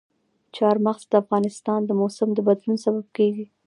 چار 0.55 0.75
مغز 0.85 1.03
د 1.09 1.13
افغانستان 1.23 1.79
د 1.85 1.91
موسم 1.99 2.29
د 2.33 2.39
بدلون 2.47 2.77
سبب 2.85 3.05
کېږي. 3.17 3.45